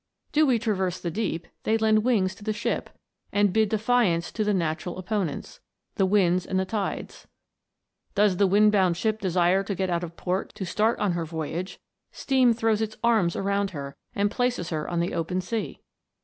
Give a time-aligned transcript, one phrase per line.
[0.31, 2.89] Do we traverse the deep, they lend wings to the ship,
[3.31, 5.59] and bid defiance to the natural opponents,
[5.93, 7.27] the winds and the tides!
[8.15, 11.23] Does the wind bound ship desire to get out of port to start on her
[11.23, 11.79] voyage,
[12.11, 15.81] steam throws its arms around her, and places her on the open sea